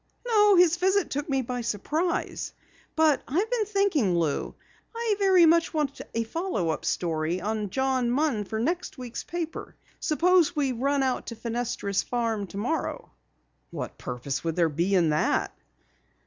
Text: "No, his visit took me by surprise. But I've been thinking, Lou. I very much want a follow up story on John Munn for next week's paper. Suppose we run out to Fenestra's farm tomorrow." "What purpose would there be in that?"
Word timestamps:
"No, 0.25 0.55
his 0.55 0.77
visit 0.77 1.11
took 1.11 1.29
me 1.29 1.43
by 1.43 1.61
surprise. 1.61 2.53
But 2.95 3.21
I've 3.27 3.51
been 3.51 3.65
thinking, 3.67 4.17
Lou. 4.17 4.55
I 4.95 5.15
very 5.19 5.45
much 5.45 5.75
want 5.75 6.01
a 6.15 6.23
follow 6.23 6.71
up 6.71 6.85
story 6.85 7.39
on 7.39 7.69
John 7.69 8.09
Munn 8.09 8.45
for 8.45 8.59
next 8.59 8.97
week's 8.97 9.23
paper. 9.23 9.75
Suppose 9.99 10.55
we 10.55 10.71
run 10.71 11.03
out 11.03 11.27
to 11.27 11.35
Fenestra's 11.35 12.01
farm 12.01 12.47
tomorrow." 12.47 13.11
"What 13.69 13.99
purpose 13.99 14.43
would 14.43 14.55
there 14.55 14.69
be 14.69 14.95
in 14.95 15.09
that?" 15.09 15.55